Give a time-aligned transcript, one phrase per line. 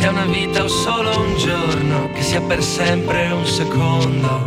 [0.00, 4.44] sia una vita o solo un giorno, che sia per sempre un secondo.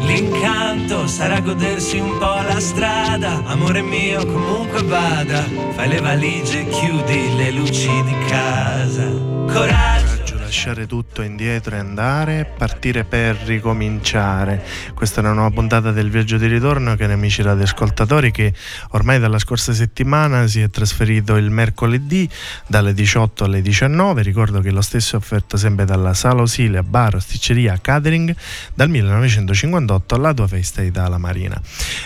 [0.00, 5.44] L'incanto sarà godersi un po' la strada, amore mio comunque vada,
[5.74, 9.08] fai le valigie e chiudi le luci di casa.
[9.46, 14.64] Coraggio lasciare tutto indietro e andare, partire per ricominciare.
[14.94, 18.54] Questa è una nuova puntata del viaggio di ritorno che amici radioascoltatori che
[18.92, 22.26] ormai dalla scorsa settimana si è trasferito il mercoledì
[22.66, 24.22] dalle 18 alle 19.
[24.22, 28.34] Ricordo che lo stesso è offerto sempre dalla Sala Osilia, Bar, Sticceria, Catering
[28.72, 31.60] dal 1958 alla tua festa Itala Marina.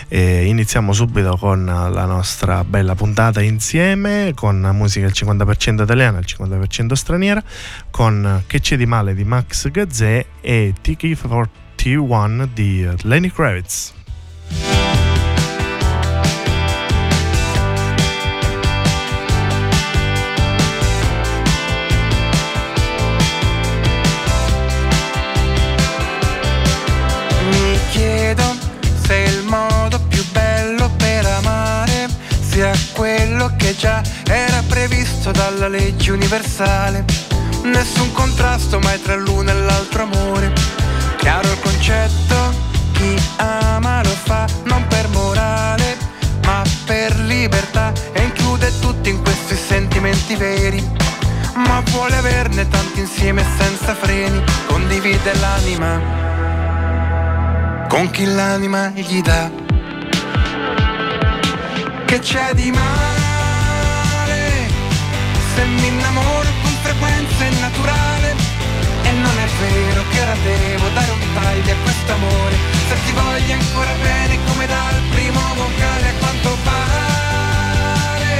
[0.09, 6.19] E iniziamo subito con la nostra bella puntata insieme con musica al 50% italiana e
[6.19, 7.41] al 50% straniera
[7.89, 13.93] con che c'è di male di Max Gazzè e Tiki 41 di Lenny Kravitz.
[33.77, 37.26] Già era previsto dalla legge universale
[37.71, 40.53] Nessun contrasto mai tra l'uno e l'altro amore.
[41.17, 42.53] Chiaro il concetto,
[42.93, 45.97] chi ama lo fa non per morale
[46.43, 47.91] Ma per libertà.
[48.13, 50.81] E include tutti in questi sentimenti veri.
[51.55, 54.41] Ma vuole averne tanti insieme senza freni.
[54.65, 55.99] Condivide l'anima.
[57.89, 59.51] Con chi l'anima gli dà?
[62.05, 63.15] Che c'è di male
[65.53, 68.35] se mi innamoro frequenza è naturale.
[69.03, 72.55] E non è vero che ora devo dare un taglio a quest'amore
[72.89, 78.35] Se ti voglio ancora bene come dal primo vocale a quanto pare.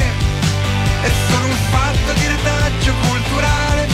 [1.01, 3.87] È solo un fatto di retaggio culturale.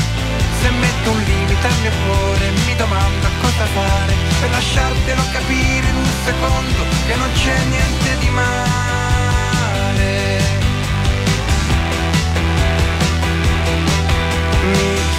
[0.62, 4.14] Se metto un limite al mio cuore mi domando cosa fare.
[4.40, 9.03] Per lasciartelo capire in un secondo che non c'è niente di male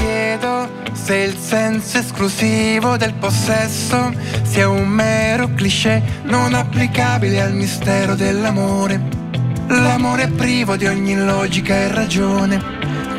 [0.04, 8.14] chiedo se il senso esclusivo del possesso sia un mero cliché non applicabile al mistero
[8.14, 9.00] dell'amore.
[9.68, 12.62] L'amore è privo di ogni logica e ragione.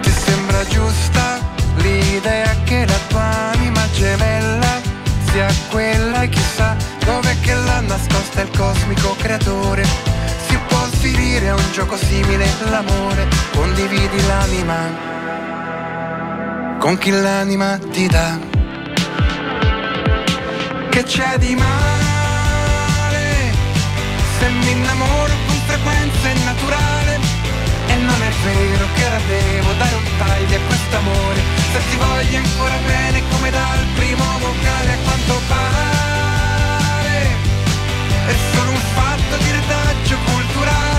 [0.01, 1.39] Ti sembra giusta
[1.77, 4.79] l'idea che la tua anima gemella
[5.31, 9.83] sia quella e chissà dove che l'ha nascosta il cosmico creatore.
[10.47, 15.14] Si può svilire un gioco simile l'amore, condividi l'anima
[16.79, 18.39] con chi l'anima ti dà.
[20.89, 23.23] Che c'è di male
[24.39, 27.19] se mi innamoro con frequenza è naturale?
[27.87, 31.41] E non è vero che ora devo dare un taglio a quest'amore
[31.71, 37.19] se ti voglio ancora bene come dal primo vocale a quanto pare.
[38.27, 40.94] È solo un fatto di retaggio culturale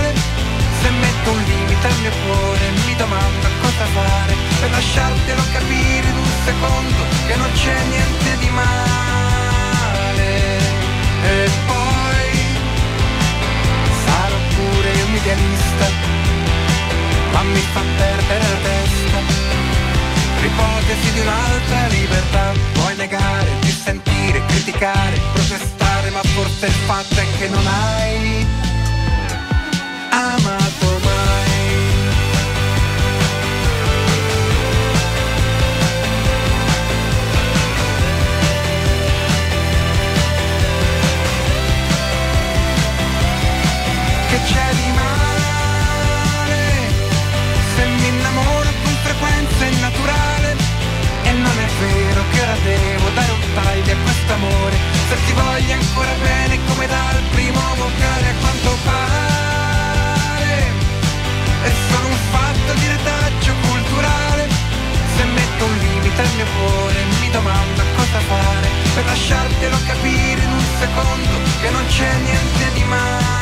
[0.87, 6.17] se metto un limite al mio cuore mi domando cosa fare per lasciartelo capire in
[6.17, 10.29] un secondo che non c'è niente di male.
[11.23, 12.31] E poi
[14.05, 15.87] sarò pure un idealista,
[17.33, 19.19] ma mi fa perdere la testa.
[20.41, 27.47] L'ipotesi di un'altra libertà, puoi negare, dissentire, criticare, protestare, ma forse il fatto è che
[27.49, 28.56] non hai
[52.63, 54.75] devo dare un taglio a quest'amore
[55.09, 60.55] Se ti voglio ancora bene come dal primo vocale a quanto pare.
[61.63, 64.47] È solo un fatto di retaggio culturale.
[65.15, 68.67] Se metto un limite al mio cuore mi domando cosa fare.
[68.95, 73.36] Per lasciartelo capire in un secondo che non c'è niente di male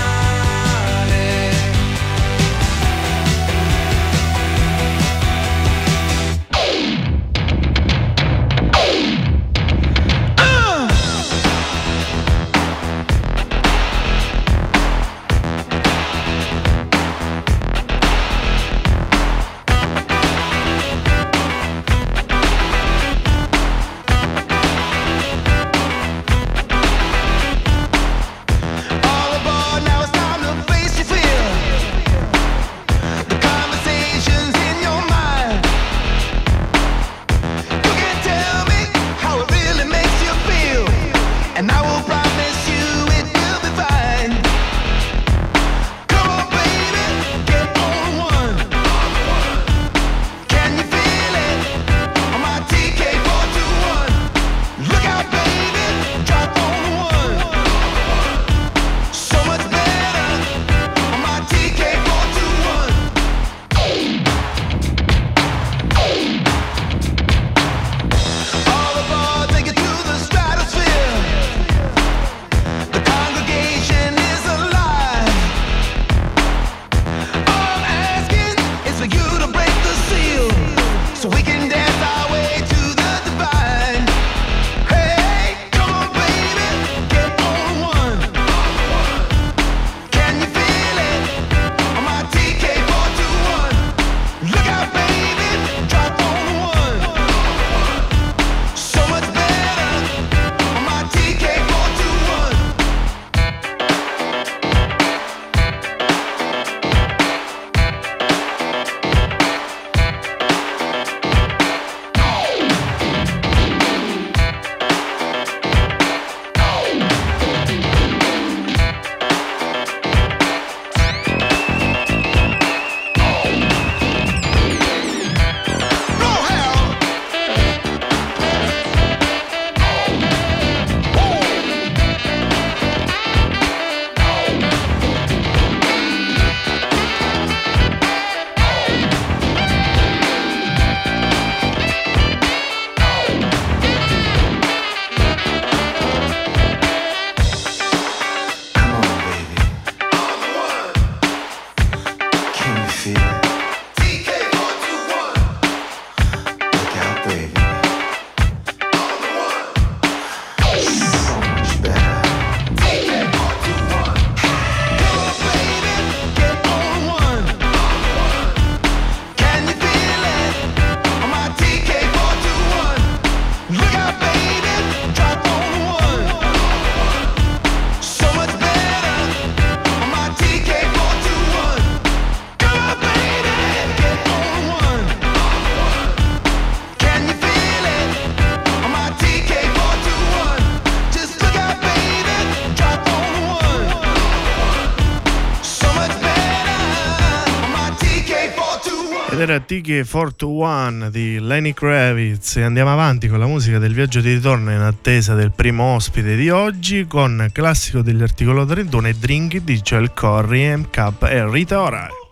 [199.65, 204.71] era TK41 di Lenny Kravitz e andiamo avanti con la musica del viaggio di ritorno
[204.71, 209.81] in attesa del primo ospite di oggi con classico degli articolo 31 e Drink di
[209.81, 210.88] Joel Corry, M.
[211.21, 212.25] e Rita Ora.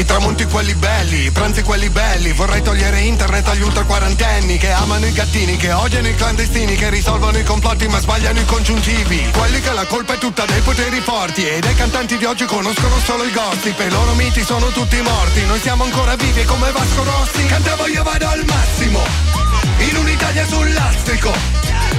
[0.00, 2.32] I tramonti quelli belli, i pranzi quelli belli.
[2.32, 6.88] Vorrei togliere internet agli ultra quarantenni Che amano i gattini, che odiano i clandestini Che
[6.88, 9.28] risolvono i complotti ma sbagliano i congiuntivi.
[9.30, 12.98] Quelli che la colpa è tutta dei poteri forti E dei cantanti di oggi conoscono
[13.04, 15.44] solo i gossip i loro miti sono tutti morti.
[15.44, 17.44] Noi siamo ancora vivi come Vasco Rossi.
[17.44, 19.02] Cantavo io vado al massimo
[19.80, 21.30] In un'Italia sul lastrico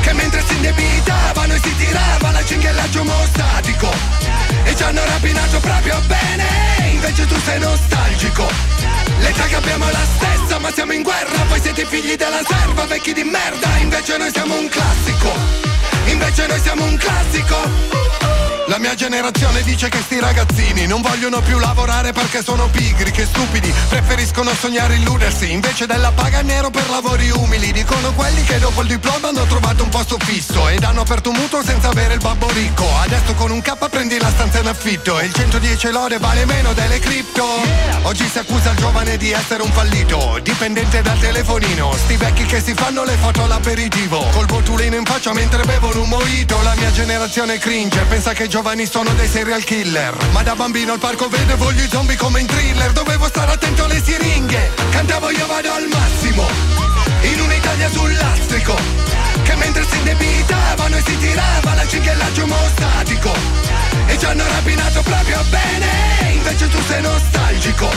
[0.01, 4.30] Che mentre si indebitavano e si tirava la cinghiallaggio mostatico
[4.63, 6.45] E ci hanno rapinato proprio bene.
[6.91, 8.47] Invece tu sei nostalgico.
[9.19, 11.43] L'età che abbiamo è la stessa ma siamo in guerra.
[11.47, 13.77] Voi siete figli della serva, vecchi di merda.
[13.77, 15.31] Invece noi siamo un classico.
[16.05, 18.01] Invece noi siamo un classico
[18.71, 23.25] la mia generazione dice che sti ragazzini non vogliono più lavorare perché sono pigri, che
[23.25, 27.73] stupidi, preferiscono sognare illudersi invece della paga nero per lavori umili.
[27.73, 31.35] Dicono quelli che dopo il diploma hanno trovato un posto fisso ed hanno aperto un
[31.35, 32.87] mutuo senza avere il babbo ricco.
[33.01, 36.71] Adesso con un K prendi la stanza in affitto e il 110 lode vale meno
[36.71, 37.45] delle cripto.
[38.03, 41.91] Oggi si accusa il giovane di essere un fallito, dipendente dal telefonino.
[42.05, 46.07] Sti vecchi che si fanno le foto all'aperitivo, col botulino in faccia mentre bevono un
[46.07, 46.61] mojito.
[46.61, 50.15] La mia generazione cringe, pensa che i giovani sono dei serial killer.
[50.33, 52.91] Ma da bambino al parco vedevo gli zombie come in thriller.
[52.91, 54.71] Dovevo stare attento alle siringhe.
[54.91, 56.45] Cantavo io vado al massimo.
[57.21, 58.75] In un'Italia sul lastrico
[59.43, 63.70] Che mentre si indebitavano e si tirava la cinghiallaggio mostatico
[64.07, 66.33] E ci hanno rapinato proprio bene.
[66.33, 67.89] Invece tu sei nostalgico.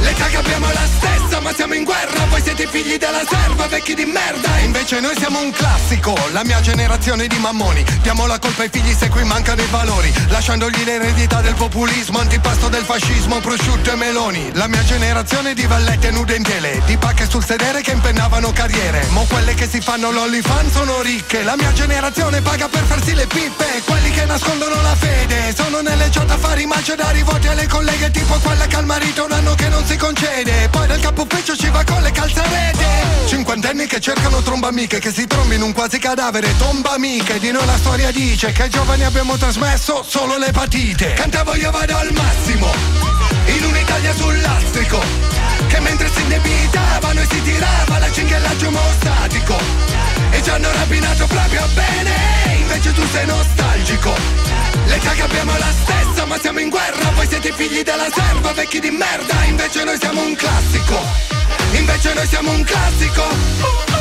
[0.00, 2.24] L'età che abbiamo è la stessa ma siamo in guerra.
[2.26, 4.58] Voi siete figli della serva, vecchi di merda.
[4.58, 6.14] Invece noi siamo un classico.
[6.32, 7.84] La mia generazione di mammoni.
[8.02, 10.12] Diamo la colpa ai figli se qui mancano i valori.
[10.28, 14.50] Lasciandogli l'eredità del populismo Antipasto del fascismo, prosciutto e meloni.
[14.54, 16.82] La mia generazione di vallette nude in tele.
[16.86, 19.06] Di pacche sul sedere che impennavano carriere.
[19.10, 21.42] Mo quelle che si fanno l'olifan sono ricche.
[21.42, 23.82] La mia generazione paga per farsi le pippe.
[23.84, 25.19] Quelli che nascondono la fede
[25.54, 29.24] Sono nelle chat a fare i macedari Voti alle colleghe tipo quella che al marito
[29.24, 30.68] un anno che non si concede.
[30.70, 32.86] Poi dal capo ufficio ci va con le calzarete
[33.26, 36.56] Cinquantenni che cercano tromba amiche Che si trombino un quasi cadavere.
[36.56, 41.14] Tomba amiche Di noi la storia dice Che ai giovani abbiamo trasmesso solo le patite.
[41.14, 42.72] Cantavo io vado al massimo
[43.46, 45.00] In un'Italia sul lastrico
[45.68, 49.58] Che mentre si indebitavano e si tirava La cinghiallaggio mostatico.
[50.30, 54.49] E ci hanno rapinato proprio bene Invece tu sei nostalgico
[54.86, 57.10] L'età che abbiamo la stessa ma siamo in guerra.
[57.14, 59.44] Voi siete figli della serva, vecchi di merda.
[59.44, 60.98] Invece noi siamo un classico.
[61.72, 63.99] Invece noi siamo un classico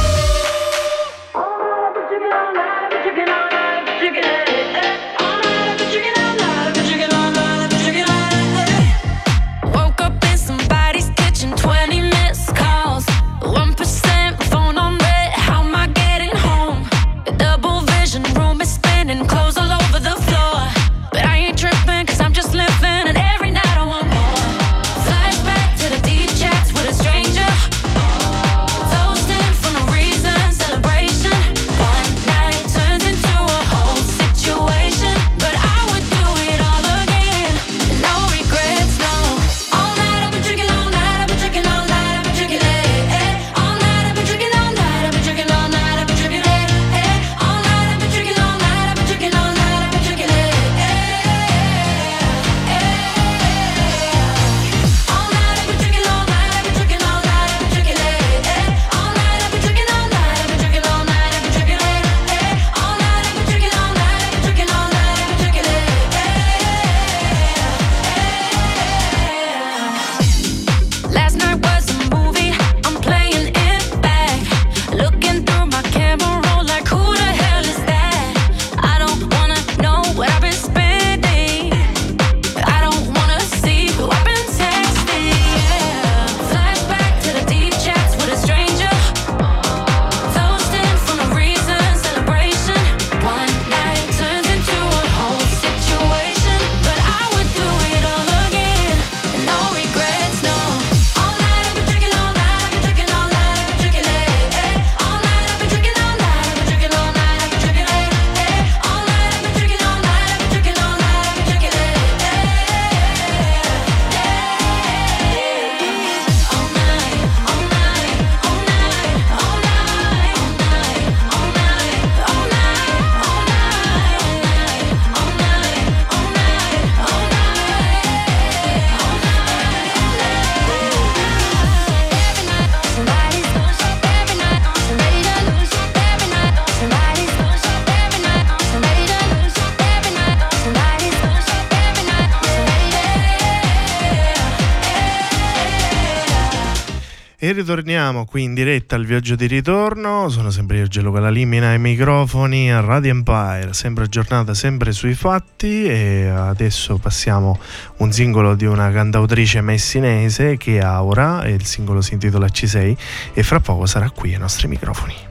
[147.51, 150.29] Ritorniamo qui in diretta al viaggio di ritorno.
[150.29, 155.85] Sono sempre io, Gelo Limina ai microfoni a Radio Empire, sempre aggiornata, sempre sui fatti.
[155.85, 157.59] E adesso passiamo
[157.97, 162.97] un singolo di una cantautrice messinese che è Aura, e il singolo si intitola C6.
[163.33, 165.28] E fra poco sarà qui ai nostri microfoni.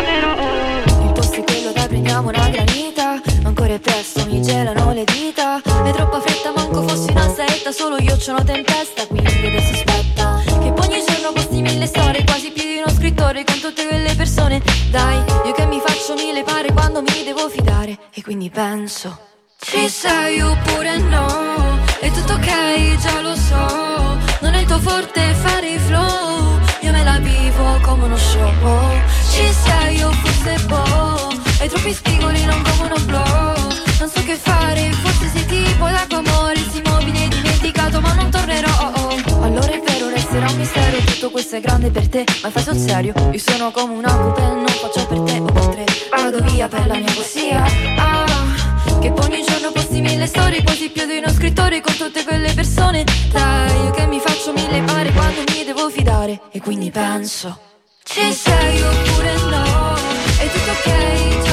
[0.00, 5.60] Il posto è quello dai prendiamo una granita Ancora è presto, mi gelano le dita.
[5.60, 10.42] È troppa fretta, manco fossi una saetta Solo io c'ho una tempesta, quindi adesso aspetta.
[10.44, 14.14] Che poi ogni giorno posti mille storie Quasi più di uno scrittore con tutte quelle
[14.14, 14.62] persone.
[14.90, 19.28] Dai, io che mi faccio mille pare quando mi devo fidare E quindi penso
[19.62, 21.78] ci sei oppure no?
[22.00, 24.18] È tutto ok, già lo so.
[24.40, 26.39] Non è il tuo forte fare i flow
[27.00, 28.52] me la vivo come uno show.
[29.30, 31.28] Ci sei o forse boh
[31.60, 33.54] Hai troppi spigoli, non come uno blow
[33.98, 36.20] Non so che fare, forse sei tipo d'acqua
[36.70, 38.92] Si mobile dimenticato ma non tornerò.
[39.40, 42.76] Allora è vero, resterà un mistero Tutto questo è grande per te, ma fai sul
[42.76, 43.14] serio.
[43.30, 45.84] Io sono come una coupe, non faccio per te o per tre.
[46.10, 47.64] Vado via per la mia poesia.
[47.96, 48.28] Ah.
[49.00, 53.04] Che ogni giorno posti mille storie Quasi più di uno scrittore con tutte quelle persone.
[53.32, 53.99] Dai, che
[56.30, 57.58] fidare E quindi penso.
[58.02, 59.94] Ci sei oppure no
[60.38, 61.49] È tutto ok,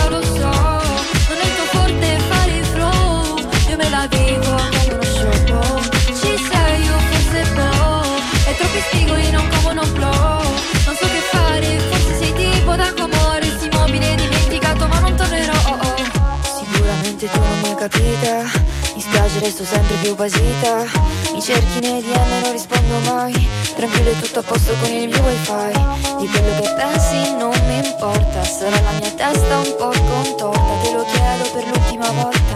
[19.47, 20.83] resto sempre più basita.
[21.31, 23.49] Mi cerchi nei DM non rispondo mai.
[23.77, 25.71] Tranquillo è tutto a posto con il mio wifi.
[26.19, 28.43] Di quello che pensi non mi importa.
[28.43, 30.83] Sarà la mia testa un po' contorta.
[30.83, 32.55] Te lo chiedo per l'ultima volta.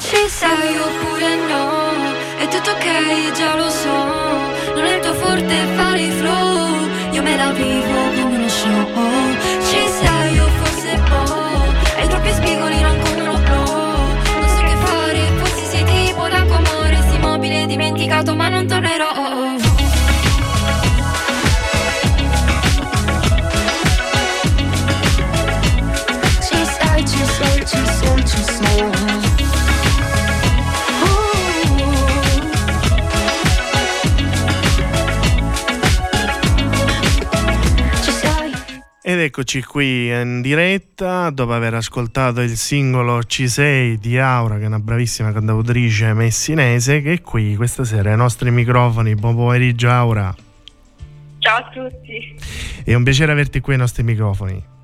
[0.00, 1.68] Ci sei oppure no?
[2.38, 3.96] È tutto ok, già lo so.
[4.74, 7.12] Non è il tuo forte fare i flow.
[7.12, 8.86] Io me la vivo come uno show.
[9.68, 10.17] Ci sei
[18.34, 19.17] ma non tornerò
[39.18, 44.66] Ed eccoci qui in diretta dopo aver ascoltato il singolo C6 di Aura, che è
[44.66, 49.16] una bravissima cantautrice messinese, che è qui questa sera ai nostri microfoni.
[49.16, 50.32] Buon pomeriggio Aura.
[51.40, 52.36] Ciao a tutti.
[52.84, 54.77] È un piacere averti qui ai nostri microfoni.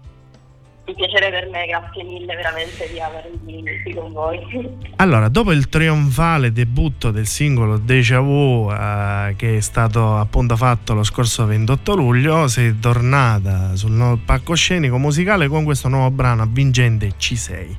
[0.87, 4.83] Un piacere per me, grazie mille veramente di avermi qui con voi.
[4.97, 10.95] Allora, dopo il trionfale debutto del singolo Deja Vu eh, che è stato appunto fatto
[10.95, 17.09] lo scorso 28 luglio, sei tornata sul nuovo palcoscenico musicale con questo nuovo brano avvincente
[17.19, 17.77] C6.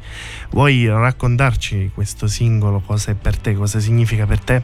[0.50, 4.62] Vuoi raccontarci questo singolo, cosa è per te, cosa significa per te?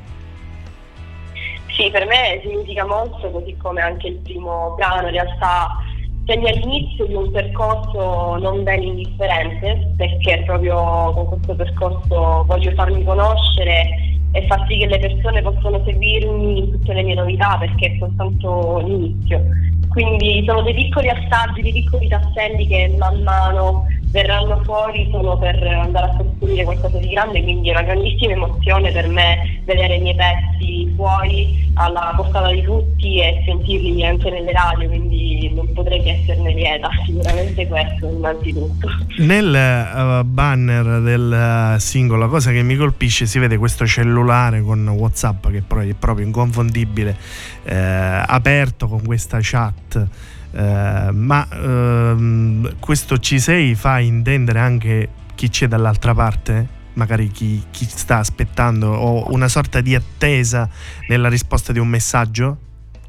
[1.67, 5.77] Sì, per me significa molto, così come anche il primo brano in realtà
[6.25, 13.03] segna l'inizio di un percorso non ben indifferente, perché proprio con questo percorso voglio farmi
[13.03, 17.87] conoscere e far sì che le persone possano seguirmi in tutte le mie novità, perché
[17.87, 19.43] è soltanto l'inizio.
[19.89, 25.61] Quindi sono dei piccoli assaggi, dei piccoli tasselli che man mano verranno fuori solo per
[25.63, 30.01] andare a costruire qualcosa di grande, quindi è una grandissima emozione per me vedere i
[30.01, 36.03] miei pezzi fuori alla portata di tutti e sentirli anche nelle radio, quindi non potrei
[36.03, 38.89] che esserne lieta, sicuramente questo innanzitutto.
[39.19, 44.61] Nel uh, banner del uh, singolo, la cosa che mi colpisce, si vede questo cellulare
[44.61, 47.15] con Whatsapp che è proprio inconfondibile,
[47.63, 50.07] eh, aperto con questa chat
[50.53, 56.79] eh, ma ehm, questo C6 fa intendere anche chi c'è dall'altra parte?
[56.93, 60.67] Magari chi, chi sta aspettando o una sorta di attesa
[61.07, 62.57] nella risposta di un messaggio?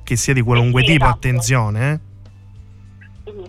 [0.05, 1.17] Che sia di qualunque sì, tipo, esatto.
[1.17, 1.93] attenzione.
[1.93, 3.31] Eh?
[3.31, 3.45] Mm-hmm.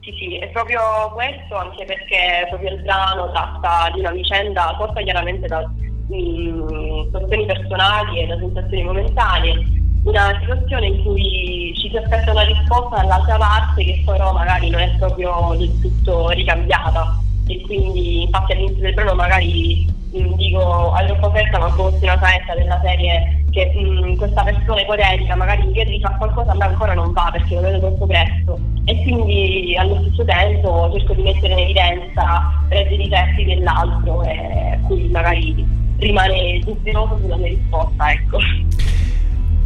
[0.00, 0.80] Sì, sì, è proprio
[1.14, 7.46] questo, anche perché proprio il brano tratta di una vicenda sorta chiaramente da mm, situazioni
[7.46, 13.36] personali e da sensazioni momentanee una situazione in cui ci si aspetta una risposta dall'altra
[13.36, 18.94] parte che però magari non è proprio del tutto ricambiata e quindi infatti all'inizio del
[18.94, 24.08] brano magari mm, dico a troppo offerta ma fossi una saetta della serie che mh,
[24.08, 27.60] mm, questa persona ipotetica magari mi fare qualcosa a me ancora non va perché lo
[27.62, 33.44] vedo troppo presto e quindi allo stesso tempo cerco di mettere in evidenza prese difetti
[33.44, 35.66] dell'altro e cui magari
[35.98, 38.38] rimane dubbioso sulla mia risposta ecco.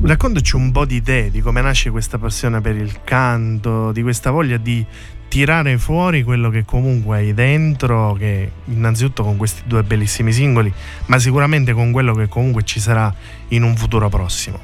[0.03, 4.31] Raccontaci un po' di te, di come nasce questa passione per il canto, di questa
[4.31, 4.85] voglia di
[5.29, 10.73] tirare fuori quello che comunque hai dentro, che innanzitutto con questi due bellissimi singoli,
[11.07, 13.15] ma sicuramente con quello che comunque ci sarà
[13.49, 14.59] in un futuro prossimo.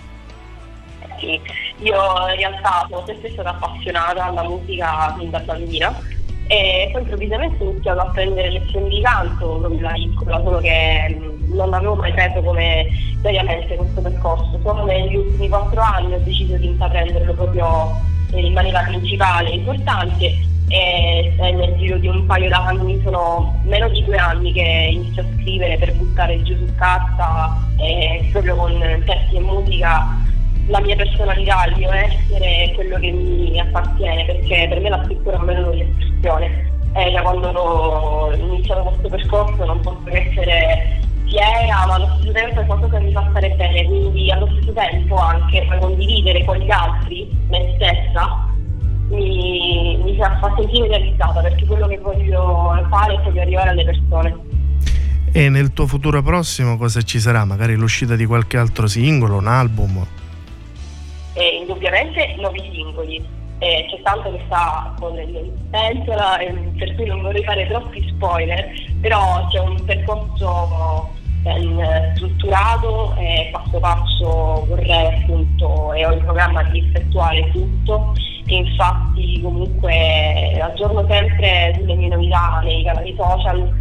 [1.20, 1.38] Sì,
[1.82, 1.96] io
[2.30, 5.94] in realtà sono sempre stata appassionata alla musica fin da bambina
[6.48, 11.74] e poi improvvisamente ho iniziato a prendere lezioni di canto da piccola, solo che non
[11.74, 12.86] avevo mai preso come
[13.20, 18.00] seriamente questo percorso, solo negli ultimi quattro anni ho deciso di intraprenderlo proprio
[18.32, 24.16] in maniera principale, importante e nel giro di un paio d'anni sono meno di due
[24.16, 29.40] anni che inizio a scrivere per buttare giù su carta e proprio con testi e
[29.40, 30.24] musica
[30.66, 35.02] la mia personalità, il mio essere è quello che mi appartiene perché per me la
[35.04, 40.08] scrittura è un metodo di espressione e da quando ho iniziato questo percorso non posso
[40.08, 44.48] essere fiera ma allo stesso tempo è qualcosa che mi fa stare bene quindi allo
[44.52, 48.54] stesso tempo anche condividere con gli altri me stessa
[49.08, 54.36] mi, mi fa sentire realizzata perché quello che voglio fare è proprio arrivare alle persone.
[55.32, 57.44] E nel tuo futuro prossimo cosa ci sarà?
[57.44, 60.06] Magari l'uscita di qualche altro singolo, un album?
[61.36, 63.24] Eh, indubbiamente nuovi singoli.
[63.58, 66.38] Eh, c'è tanto che sta con in pentola,
[66.78, 68.70] per cui non vorrei fare troppi spoiler,
[69.00, 76.64] però c'è un percorso ben strutturato e passo passo vorrei appunto e ho in programma
[76.64, 78.14] di effettuare tutto
[78.46, 83.72] infatti comunque aggiorno sempre sulle mie novità nei canali social,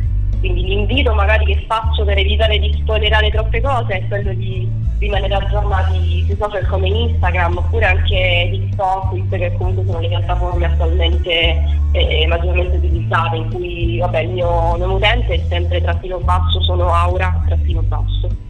[0.46, 5.34] quindi l'invito magari che faccio per evitare di spoilerare troppe cose è quello di rimanere
[5.34, 11.64] aggiornati sui social come Instagram oppure anche TikTok, visto che comunque sono le piattaforme attualmente
[11.94, 16.94] eh, maggiormente utilizzate, in cui vabbè, il mio nome utente è sempre trattino basso, sono
[16.94, 18.45] aura trattino basso.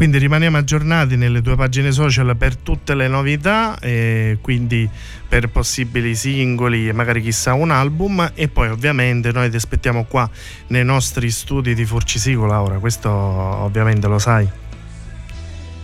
[0.00, 4.88] Quindi rimaniamo aggiornati nelle tue pagine social per tutte le novità, e quindi
[5.28, 10.26] per possibili singoli e magari chissà un album e poi ovviamente noi ti aspettiamo qua
[10.68, 14.48] nei nostri studi di Forcisico Laura, questo ovviamente lo sai.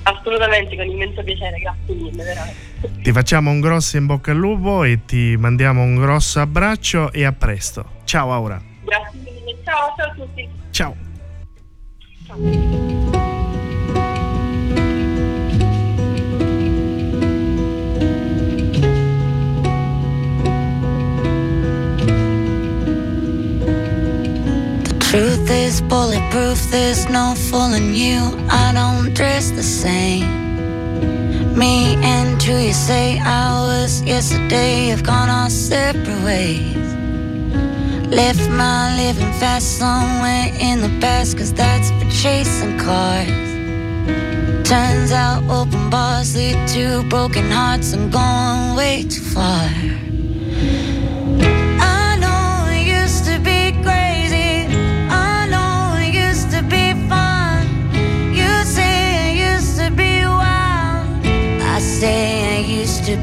[0.04, 3.02] Assolutamente, con immenso piacere, grazie mille, veramente.
[3.02, 7.26] Ti facciamo un grosso in bocca al lupo e ti mandiamo un grosso abbraccio e
[7.26, 7.84] a presto.
[8.04, 8.62] Ciao Aura.
[8.82, 10.48] Grazie mille, ciao, ciao a tutti.
[10.70, 10.96] Ciao.
[12.26, 13.35] Ciao.
[25.10, 28.18] Truth is bulletproof, there's no fooling you.
[28.50, 30.26] I don't dress the same.
[31.56, 36.76] Me and who you say I was yesterday have gone our separate ways.
[38.08, 43.28] Left my living fast somewhere in the past, cause that's for chasing cars.
[44.68, 47.92] Turns out open bars lead to broken hearts.
[47.92, 49.70] I'm going way too far.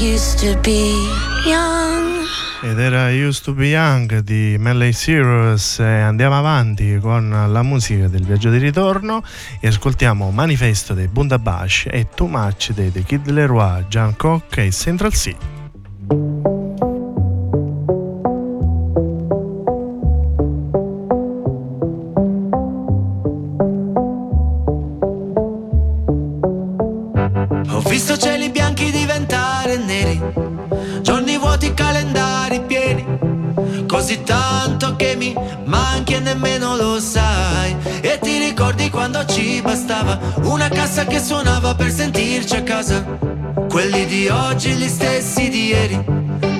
[0.00, 0.92] used to be
[1.46, 2.24] young.
[2.62, 8.24] Ed era Used to be Young di Melly Cyrus andiamo avanti con la musica del
[8.24, 9.22] viaggio di ritorno
[9.60, 14.72] e ascoltiamo Manifesto dei Bundabash e Too Much dei The Kid Leroy, John Cook e
[14.72, 16.53] Central Sea.
[40.42, 43.04] Una cassa che suonava per sentirci a casa?
[43.68, 46.04] Quelli di oggi, gli stessi di ieri,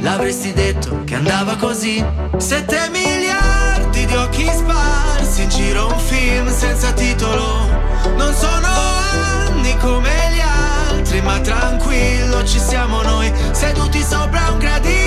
[0.01, 2.05] l'avresti detto che andava così.
[2.37, 7.69] Sette miliardi di occhi sparsi in giro un film senza titolo.
[8.17, 8.69] Non sono
[9.49, 10.41] anni come gli
[10.91, 15.04] altri, ma tranquillo ci siamo noi, seduti sopra un gradino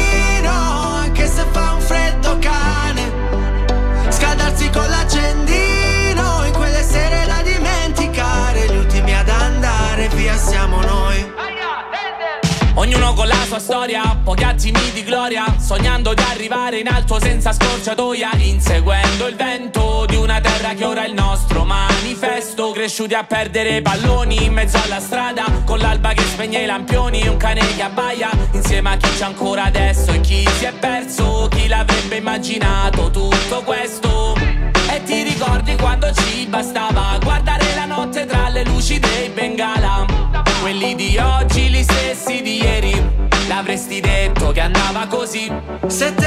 [12.88, 17.52] Ognuno con la sua storia, pochi attimi di gloria, sognando di arrivare in alto senza
[17.52, 23.26] scorciatoia, inseguendo il vento di una terra che ora è il nostro manifesto, cresciuti a
[23.26, 27.82] perdere palloni in mezzo alla strada, con l'alba che spegne i lampioni, un cane che
[27.82, 33.12] abbaia, insieme a chi c'è ancora adesso e chi si è perso, chi l'avrebbe immaginato
[33.12, 34.34] tutto questo.
[34.90, 40.06] E ti ricordi quando ci bastava guardare la notte tra le luci dei bengala?
[40.62, 42.37] Quelli di oggi, gli stessi
[43.78, 45.52] L'avresti detto che andava così?
[45.86, 46.27] Sette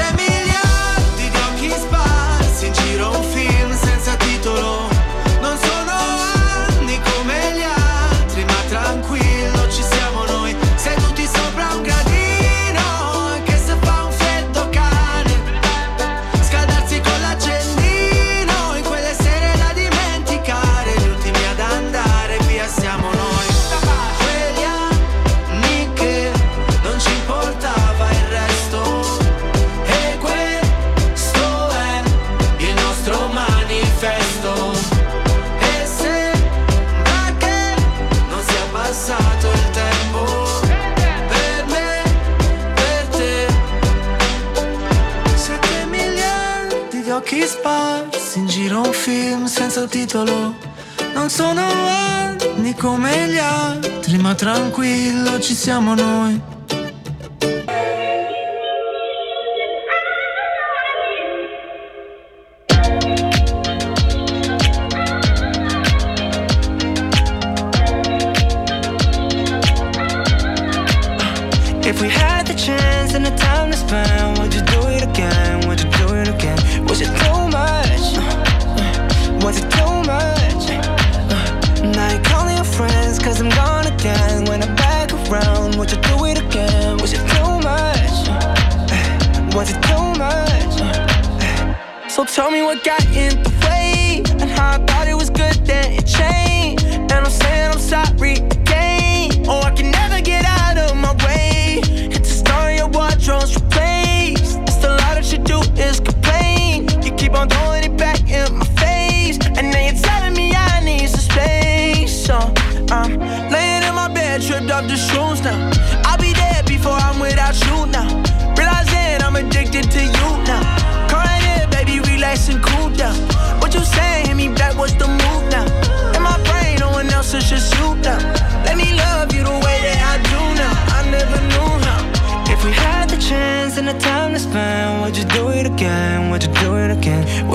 [54.71, 56.60] tranquillo ci siamo noi.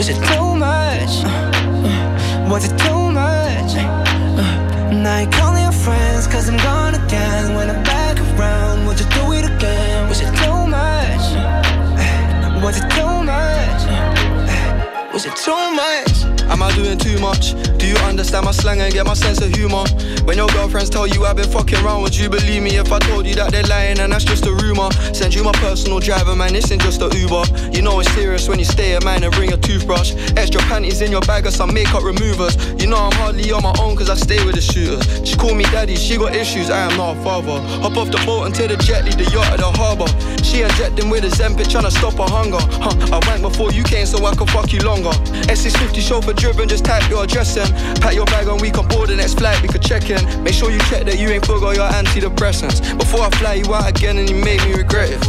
[0.07, 1.25] Was it too much?
[2.49, 3.75] Was it too much?
[4.95, 7.57] Now you calling your friends, cause I'm gone again.
[7.57, 10.09] When I'm back around, would you do it again?
[10.09, 11.27] Was it too much?
[12.62, 13.83] Was it too much?
[15.12, 16.23] Was it too much?
[16.53, 17.55] Am I doing too much?
[17.87, 19.85] Do you understand my slang and get my sense of humor?
[20.25, 22.99] When your girlfriends tell you I've been fucking around, would you believe me if I
[22.99, 24.90] told you that they're lying and that's just a rumor?
[25.14, 27.44] Send you my personal driver, man, this ain't just a Uber.
[27.70, 30.16] You know it's serious when you stay at mine and bring a toothbrush.
[30.37, 32.57] Extra panties in your bag or some makeup removers.
[32.83, 35.07] You know I'm hardly on my own cause I stay with the shooters.
[35.22, 37.61] She call me daddy, she got issues, I am not a father.
[37.87, 40.09] Hop off the boat take the jet, leave the yacht at the harbour.
[40.42, 42.59] She injecting with a Zempic, trying to stop her hunger.
[42.83, 45.11] Huh, I went before you came so I could fuck you longer.
[45.46, 47.75] S650 chauffeur driven, just type your address in.
[48.00, 50.20] Pack your bag and we can board the next flight, we could check in.
[50.42, 52.96] Make sure you check that you ain't forgot your antidepressants.
[52.98, 55.20] Before I fly you out again and you made me regret it.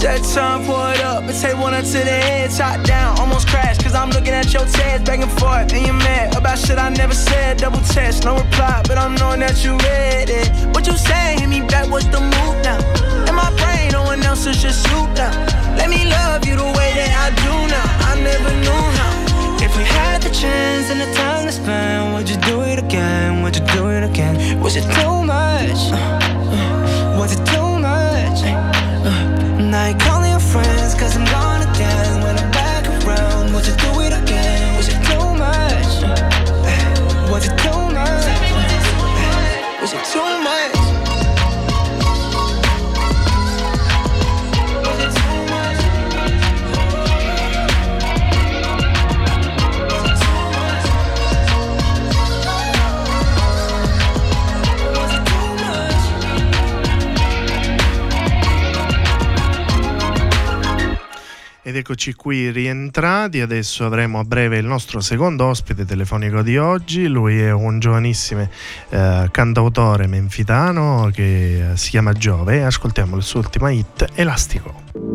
[0.00, 3.48] That time, pour it up and take one up to the head, top down, almost
[3.48, 3.76] crash.
[3.78, 6.88] Cause I'm looking at your tears back and forth, and you're mad about shit I
[6.88, 7.58] never said.
[7.58, 10.48] Double test, no reply, but I'm knowing that you read it.
[10.74, 11.36] What you say?
[11.38, 12.80] Hit me back, what's the move now?
[13.28, 15.36] In my brain, no one else is just you now.
[15.76, 17.84] Let me love you the way that I do now.
[18.08, 19.29] I never knew how.
[19.80, 23.42] We had the chance and the time to spend, would you do it again?
[23.42, 24.60] Would you do it again?
[24.60, 25.80] Was it too much?
[27.18, 28.42] Was it too much?
[29.72, 31.49] Now you calling your friends cause I'm gone
[61.80, 67.40] eccoci qui rientrati, adesso avremo a breve il nostro secondo ospite telefonico di oggi, lui
[67.40, 68.48] è un giovanissimo
[68.90, 72.64] eh, cantautore menfitano che eh, si chiama Giove.
[72.64, 75.09] Ascoltiamo il suo ultimo hit, Elastico.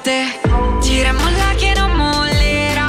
[0.00, 0.40] Ehi, solo te.
[0.80, 2.88] Tira e molla che non mollerà.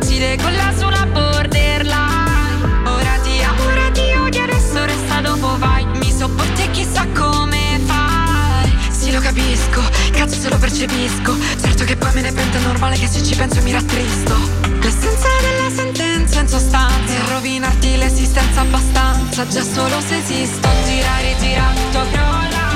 [0.00, 2.82] Si decolla su una borderline.
[2.84, 5.84] Ora ti amo, ora ti odio, adesso resta dopo vai.
[5.94, 8.76] Mi sopporti e chissà come fai.
[8.90, 11.36] Sì, lo capisco, cazzo se lo percepisco.
[11.60, 14.36] Certo che poi me ne pento, è normale che se ci penso mi rattristo.
[14.80, 19.46] L'essenza della sentenza in sostanza è rovinarti l'esistenza abbastanza.
[19.46, 22.68] Già solo se esisto, gira, ritira, tutto crolla.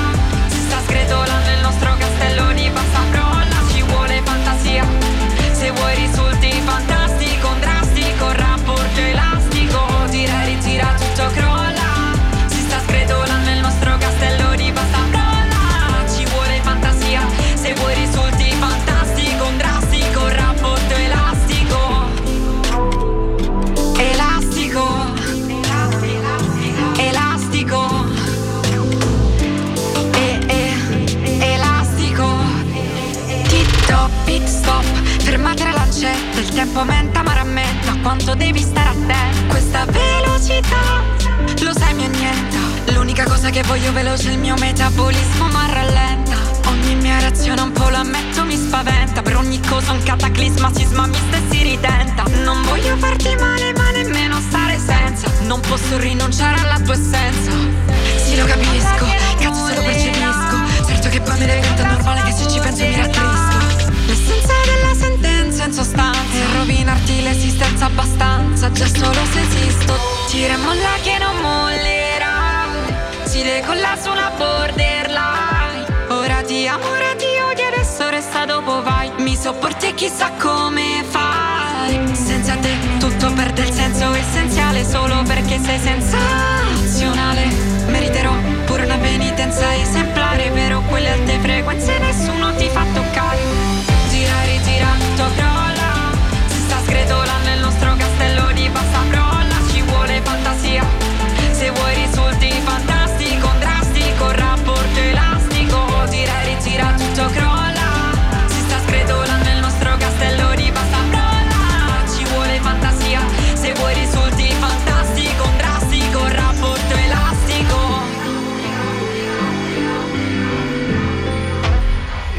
[0.47, 3.24] Si sta sgretolando il nostro castello di vuole
[4.25, 4.85] fantasia.
[5.53, 7.04] Se vuoi risulti fantastico,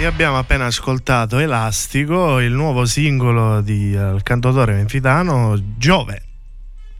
[0.06, 6.22] abbiamo appena ascoltato Elastico, il nuovo singolo del cantautore menfitano Giove.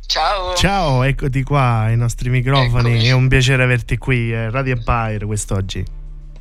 [0.05, 0.55] Ciao.
[0.55, 2.95] Ciao, eccoti qua ai nostri microfoni.
[2.95, 3.07] Eccomi.
[3.07, 5.85] È un piacere averti qui, eh, Radio Empire quest'oggi.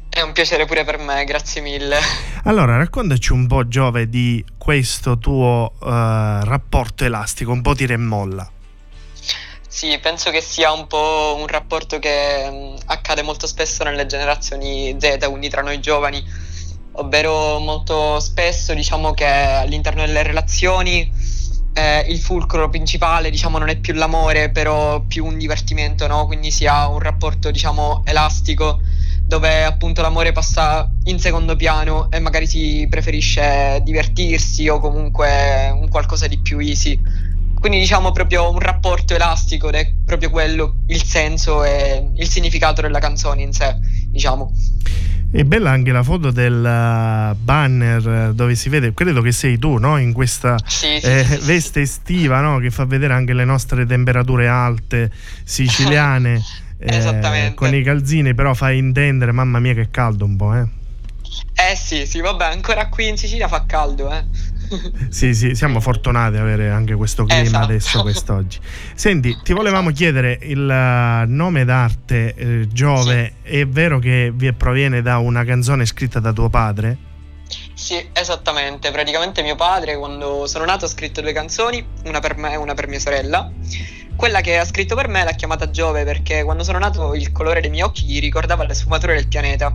[0.10, 1.97] È un piacere pure per me, grazie mille.
[2.43, 7.97] Allora, raccontaci un po', Giove, di questo tuo eh, rapporto elastico, un po' tira e
[7.97, 8.49] molla.
[9.67, 14.95] Sì, penso che sia un po' un rapporto che mh, accade molto spesso nelle generazioni
[14.97, 16.23] Z, quindi tra noi giovani,
[16.97, 21.12] ovvero molto spesso diciamo che all'interno delle relazioni
[21.73, 26.25] eh, il fulcro principale diciamo non è più l'amore, però più un divertimento, no?
[26.25, 28.79] Quindi si ha un rapporto diciamo elastico
[29.27, 35.89] dove appunto l'amore passa in secondo piano e magari si preferisce divertirsi o comunque un
[35.89, 36.99] qualcosa di più easy.
[37.60, 42.82] Quindi diciamo proprio un rapporto elastico ed è proprio quello il senso e il significato
[42.82, 43.76] della canzone in sé,
[44.07, 44.51] diciamo.
[45.36, 49.75] È bella anche la foto del eh, banner dove si vede, credo che sei tu,
[49.79, 49.97] no?
[49.97, 52.59] In questa Sì, sì, eh, veste estiva, no?
[52.59, 55.11] Che fa vedere anche le nostre temperature alte
[55.43, 56.41] siciliane.
[56.79, 57.53] eh, Esattamente.
[57.53, 60.67] con i calzini, però fai intendere, mamma mia, che caldo un po', eh.
[61.55, 64.23] Eh sì, sì, vabbè, ancora qui in Sicilia fa caldo, eh.
[65.09, 67.63] Sì, sì, siamo fortunati ad avere anche questo clima Esatto.
[67.63, 68.59] adesso quest'oggi.
[68.93, 75.01] Senti, ti volevamo chiedere il eh, nome d'arte eh, Giove, è vero che vi proviene
[75.01, 76.97] da una canzone scritta da tuo padre?
[77.74, 78.91] Sì, esattamente.
[78.91, 82.74] Praticamente mio padre, quando sono nato, ha scritto due canzoni, una per me e una
[82.74, 83.51] per mia sorella.
[84.16, 87.59] Quella che ha scritto per me l'ha chiamata Giove perché quando sono nato il colore
[87.59, 89.74] dei miei occhi gli ricordava le sfumature del pianeta.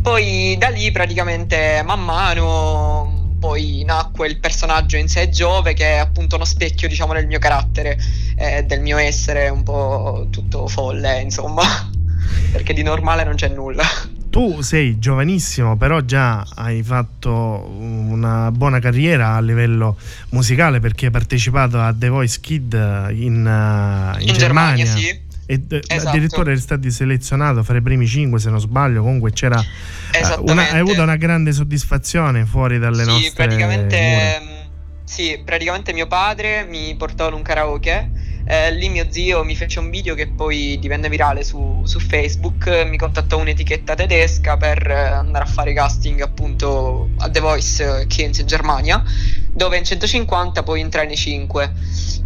[0.00, 5.96] Poi da lì praticamente man mano poi nacque il personaggio in sé Giove che è
[5.98, 7.98] appunto uno specchio diciamo del mio carattere,
[8.36, 11.62] eh, del mio essere un po' tutto folle insomma,
[12.52, 13.84] perché di normale non c'è nulla.
[14.30, 19.98] Tu sei giovanissimo, però già hai fatto una buona carriera a livello
[20.30, 22.72] musicale perché hai partecipato a The Voice Kid
[23.10, 25.20] in, eh, in In Germania, sì.
[25.46, 26.08] E eh, Esatto.
[26.08, 29.02] addirittura eri stato selezionato fra i primi cinque, se non sbaglio.
[29.02, 34.40] Comunque c'era eh, una- hai avuto una grande soddisfazione fuori dalle sì, nostre praticamente, mura.
[34.40, 38.10] mm, sì, praticamente mio padre mi portò in un karaoke.
[38.46, 42.66] Eh, lì mio zio mi fece un video che poi divenne virale su, su Facebook.
[42.66, 48.00] eh, Mi contattò un'etichetta tedesca per eh, andare a fare casting appunto a The Voice
[48.00, 49.02] eh, Kids in Germania,
[49.50, 51.72] dove in 150 poi entrai nei 5.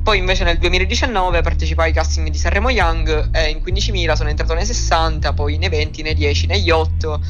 [0.02, 4.54] Poi invece nel 2019 partecipai ai casting di Sanremo Young e in 15.000 sono entrato
[4.54, 7.20] nei 60, poi nei 20, nei 10, negli 8.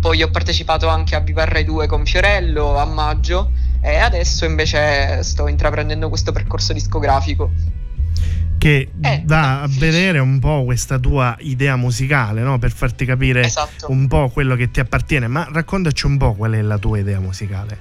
[0.00, 5.22] Poi ho partecipato anche a Viva Rai 2 con Fiorello a maggio e adesso invece
[5.22, 7.50] sto intraprendendo questo percorso discografico.
[8.64, 9.20] Che Eh.
[9.26, 12.58] dà a vedere un po' questa tua idea musicale, no?
[12.58, 13.90] per farti capire Esatto.
[13.90, 15.26] un po' quello che ti appartiene.
[15.26, 17.78] Ma raccontaci un po' qual è la tua idea musicale.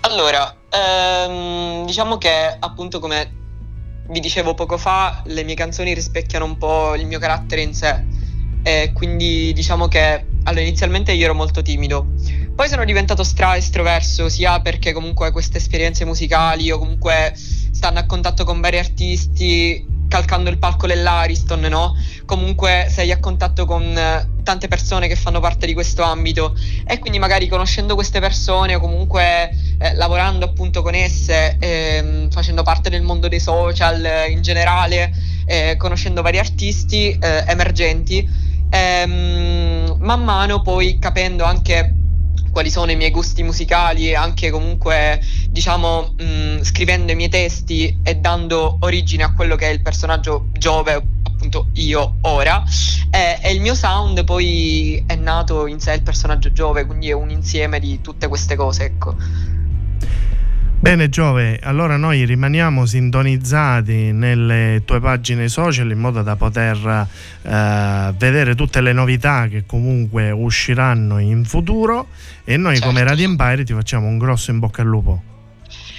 [0.00, 3.32] Allora, ehm, diciamo che appunto come
[4.08, 8.02] vi dicevo poco fa, le mie canzoni rispecchiano un po' il mio carattere in sé.
[8.62, 12.06] E quindi diciamo che allora, inizialmente io ero molto timido.
[12.54, 17.34] Poi sono diventato stra estroverso, sia perché comunque queste esperienze musicali o comunque
[17.74, 21.96] stando a contatto con vari artisti, calcando il palco dell'Ariston, no?
[22.24, 26.54] Comunque sei a contatto con eh, tante persone che fanno parte di questo ambito
[26.86, 32.62] e quindi magari conoscendo queste persone o comunque eh, lavorando appunto con esse, ehm, facendo
[32.62, 35.12] parte del mondo dei social eh, in generale,
[35.44, 38.26] eh, conoscendo vari artisti eh, emergenti,
[38.70, 41.93] ehm, man mano poi capendo anche
[42.54, 48.14] quali sono i miei gusti musicali anche comunque diciamo mh, scrivendo i miei testi e
[48.14, 50.92] dando origine a quello che è il personaggio Giove
[51.24, 52.62] appunto io ora.
[53.10, 57.12] Eh, e il mio sound poi è nato in sé il personaggio Giove quindi è
[57.12, 59.16] un insieme di tutte queste cose ecco
[60.84, 67.08] Bene Giove, allora noi rimaniamo sintonizzati nelle tue pagine social in modo da poter
[67.40, 72.08] eh, vedere tutte le novità che comunque usciranno in futuro
[72.44, 73.08] e noi come Certo.
[73.08, 75.33] Radio Empire ti facciamo un grosso in bocca al lupo.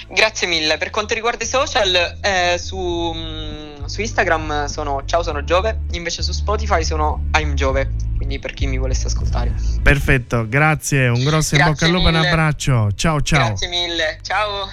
[0.08, 0.76] Grazie mille.
[0.78, 6.22] Per quanto riguarda i social, eh, su, mm, su Instagram sono Ciao sono Giove, invece
[6.22, 9.52] su Spotify sono I'm Giove, quindi per chi mi volesse ascoltare.
[9.82, 12.92] Perfetto, grazie, un grosso in Grazie bocca al lupo e un abbraccio.
[12.94, 13.48] Ciao ciao.
[13.48, 14.68] Grazie mille, ciao.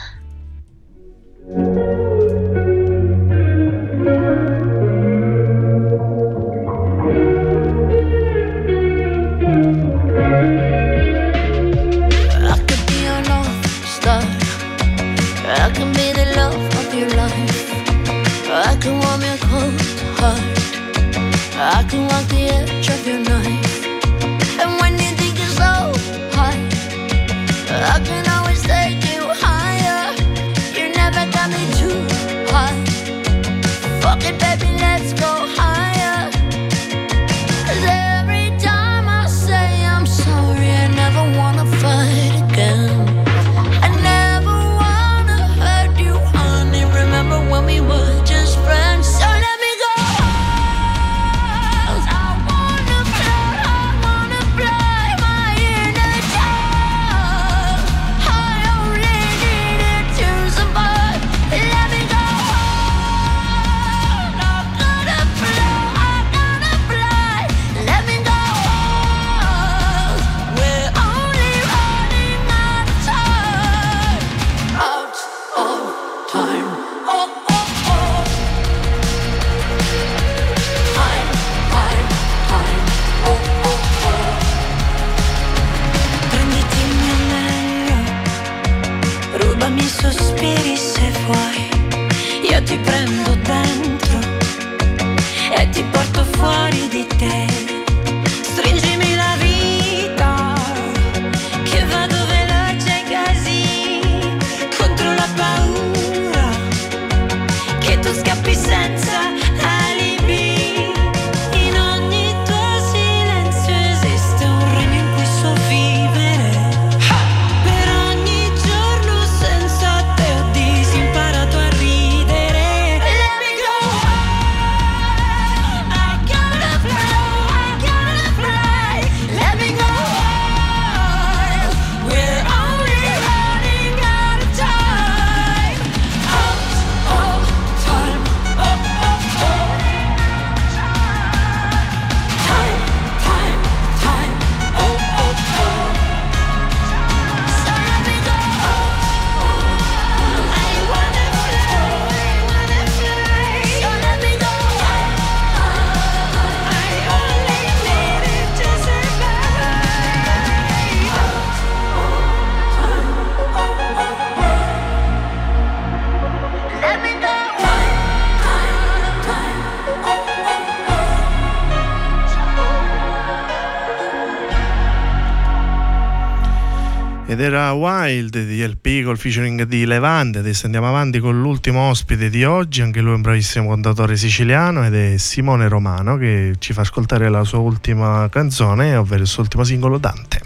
[177.40, 180.40] Era Wild di El Pico, featuring di Levante.
[180.40, 184.86] Adesso andiamo avanti con l'ultimo ospite di oggi, anche lui è un bravissimo cantatore siciliano
[184.86, 189.42] ed è Simone Romano che ci fa ascoltare la sua ultima canzone, ovvero il suo
[189.44, 190.42] ultimo singolo Dante.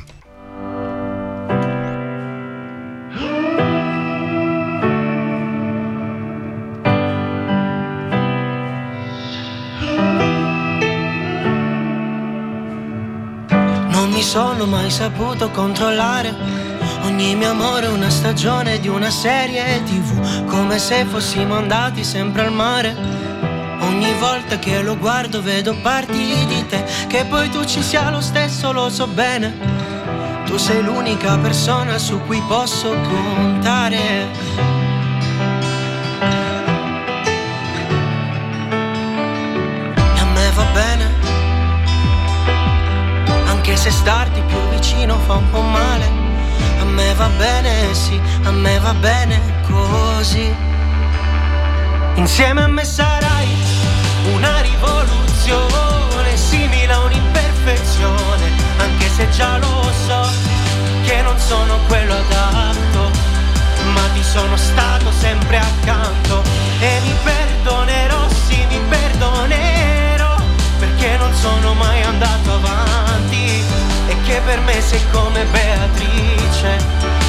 [13.90, 16.67] Non mi sono mai saputo controllare
[17.04, 22.44] Ogni mio amore è una stagione di una serie tv, come se fossimo andati sempre
[22.44, 22.96] al mare.
[23.80, 28.22] Ogni volta che lo guardo vedo parti di te, che poi tu ci sia lo
[28.22, 29.56] stesso lo so bene.
[30.46, 33.98] Tu sei l'unica persona su cui posso contare.
[40.16, 41.14] E a me va bene,
[43.48, 46.27] anche se starti più vicino fa un po' male
[46.98, 50.52] me va bene, sì, a me va bene così.
[52.16, 53.48] Insieme a me sarai
[54.34, 58.46] una rivoluzione, simile a un'imperfezione,
[58.78, 60.28] anche se già lo so
[61.06, 63.12] che non sono quello adatto,
[63.94, 66.42] ma ti sono stato sempre accanto
[66.80, 70.36] e mi perdonerò, sì, mi perdonerò,
[70.80, 73.47] perché non sono mai andato avanti
[74.28, 76.78] che per me sei come Beatrice.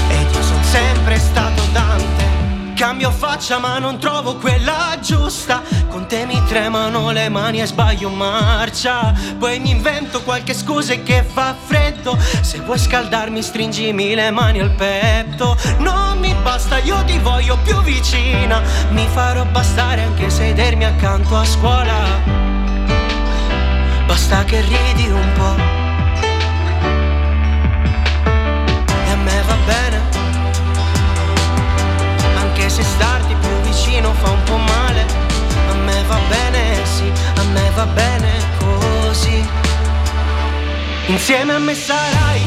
[0.08, 2.26] Ed io sono sempre stato Dante.
[2.74, 5.62] Cambio faccia ma non trovo quella giusta.
[5.88, 9.14] Con te mi tremano le mani e sbaglio marcia.
[9.38, 12.18] Poi mi invento qualche scusa che fa freddo.
[12.40, 15.56] Se vuoi scaldarmi stringimi le mani al petto.
[15.78, 18.60] Non mi basta, io ti voglio più vicina.
[18.90, 21.96] Mi farò bastare anche sedermi accanto a scuola.
[24.04, 25.67] Basta che ridi un po'
[32.78, 35.04] se starti più vicino fa un po' male.
[35.70, 39.46] A me va bene, sì, a me va bene così.
[41.06, 42.42] Insieme a me sarai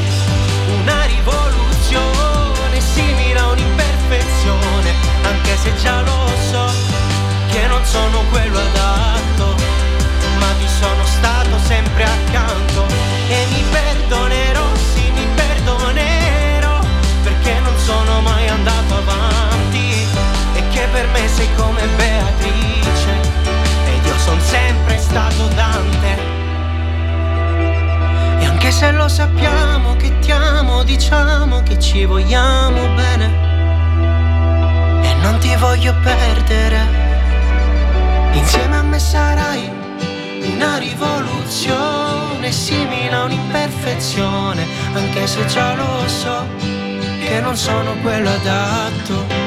[0.80, 6.72] una rivoluzione Simile a un'imperfezione Anche se già lo so
[7.52, 9.56] che non sono quello adatto
[10.40, 12.86] Ma ti sono stato sempre accanto
[13.28, 14.71] E mi perdonerò
[20.92, 23.14] per me sei come Beatrice
[23.86, 26.18] ed io son sempre stato Dante.
[28.40, 33.50] E anche se lo sappiamo che ti amo, diciamo che ci vogliamo bene.
[35.04, 37.10] E non ti voglio perdere.
[38.34, 39.70] Insieme a me sarai
[40.54, 46.46] una rivoluzione simile a un'imperfezione, anche se già lo so
[47.24, 49.41] che non sono quello adatto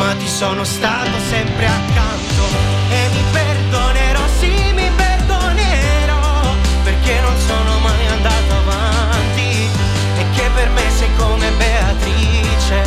[0.00, 2.44] ma ti sono stato sempre accanto
[2.88, 9.68] e mi perdonerò, sì mi perdonerò, perché non sono mai andato avanti
[10.16, 12.80] e che per me sei come Beatrice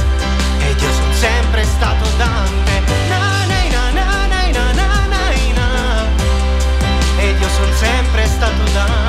[0.57, 2.81] ed io sono sempre stato Dante.
[3.09, 3.41] Na,
[7.39, 9.02] io sono sempre stato Dante.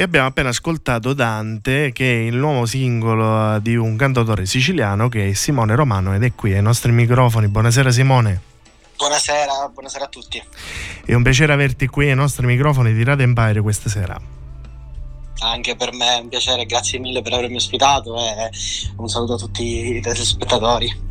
[0.00, 5.28] E abbiamo appena ascoltato Dante, che è il nuovo singolo di un cantautore siciliano che
[5.28, 7.48] è Simone Romano ed è qui ai nostri microfoni.
[7.48, 8.40] Buonasera Simone.
[8.96, 10.42] Buonasera, buonasera a tutti.
[11.04, 14.18] È un piacere averti qui ai nostri microfoni di Radio Empire questa sera.
[15.38, 18.50] Anche per me è un piacere, grazie mille per avermi ospitato e
[18.96, 21.08] un saluto a tutti i telespettatori.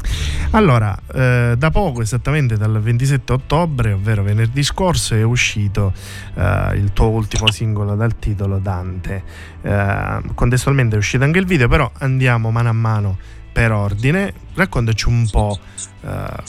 [0.51, 5.93] Allora, eh, da poco, esattamente dal 27 ottobre, ovvero venerdì scorso, è uscito
[6.35, 9.23] eh, il tuo ultimo singolo dal titolo Dante.
[9.61, 13.17] Eh, contestualmente è uscito anche il video, però andiamo mano a mano
[13.51, 14.33] per ordine.
[14.55, 15.59] Raccontaci un po'
[16.01, 16.43] eh,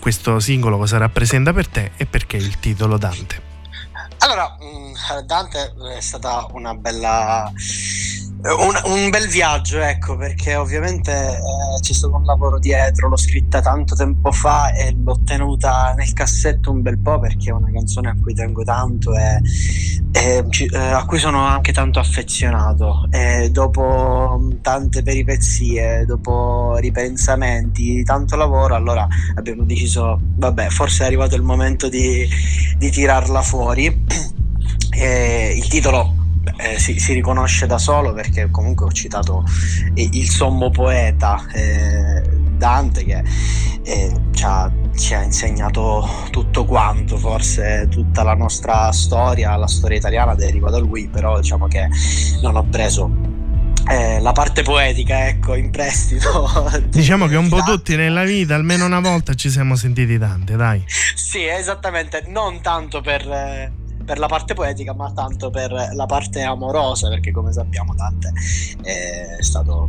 [0.00, 3.43] questo singolo, cosa rappresenta per te e perché il titolo Dante.
[4.18, 7.50] Allora, mh, Dante è stata una bella.
[8.44, 13.62] Un, un bel viaggio, ecco, perché ovviamente eh, c'è stato un lavoro dietro, l'ho scritta
[13.62, 18.10] tanto tempo fa e l'ho tenuta nel cassetto un bel po' perché è una canzone
[18.10, 19.40] a cui tengo tanto e,
[20.12, 23.08] e eh, a cui sono anche tanto affezionato.
[23.10, 31.34] E dopo tante peripezie, dopo ripensamenti, tanto lavoro, allora abbiamo deciso, vabbè, forse è arrivato
[31.34, 32.28] il momento di,
[32.76, 34.04] di tirarla fuori.
[34.96, 36.23] E il titolo
[36.56, 39.44] eh, si, si riconosce da solo perché comunque ho citato
[39.94, 42.22] eh, il sommo poeta eh,
[42.56, 43.22] Dante che
[43.82, 49.98] eh, ci, ha, ci ha insegnato tutto quanto, forse tutta la nostra storia, la storia
[49.98, 51.88] italiana deriva da lui, però diciamo che
[52.40, 53.32] non ho preso
[53.90, 56.48] eh, la parte poetica, ecco, in prestito.
[56.88, 60.82] Diciamo che un po' tutti nella vita, almeno una volta ci siamo sentiti Dante, dai.
[60.86, 63.72] Sì, esattamente, non tanto per, eh,
[64.04, 68.32] per la parte poetica, ma tanto per la parte amorosa, perché come sappiamo Dante
[68.82, 69.88] è stato,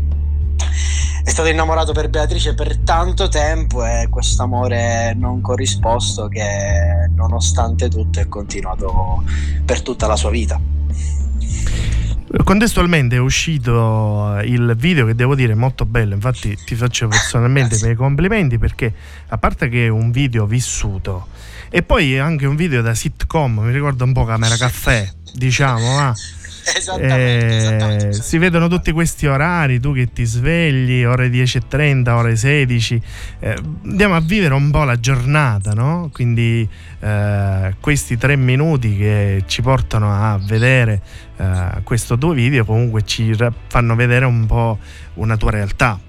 [1.24, 7.89] è stato innamorato per Beatrice per tanto tempo e questo amore non corrisposto che nonostante
[7.89, 9.24] tutto è continuato
[9.66, 10.59] per tutta la sua vita.
[12.43, 17.76] Contestualmente è uscito il video che devo dire è molto bello, infatti ti faccio personalmente
[17.76, 18.93] i miei complimenti perché
[19.28, 21.28] a parte che è un video vissuto
[21.76, 26.15] e poi anche un video da sitcom, mi ricorda un po' Camera Caffè, diciamo, va.
[26.97, 33.01] Eh, si vedono tutti questi orari, tu che ti svegli, ore 10.30, ore 16,
[33.39, 36.09] eh, andiamo a vivere un po' la giornata, no?
[36.11, 36.67] Quindi
[37.01, 41.01] eh, questi tre minuti che ci portano a vedere
[41.38, 43.36] eh, questo tuo video comunque ci
[43.67, 44.80] fanno vedere un po'
[45.15, 45.99] una tua realtà.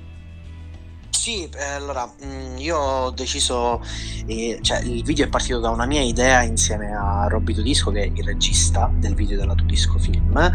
[1.17, 3.83] Sì, eh, allora mm, io ho deciso,
[4.27, 8.03] eh, cioè il video è partito da una mia idea insieme a Robby Tudisco che
[8.03, 10.53] è il regista del video della Tudisco Film.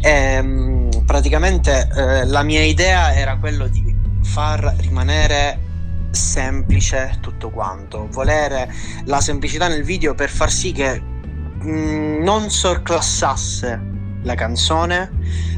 [0.00, 5.60] E, mm, praticamente eh, la mia idea era quello di far rimanere
[6.10, 8.72] semplice tutto quanto, volere
[9.04, 15.10] la semplicità nel video per far sì che mm, non sorclassasse la canzone,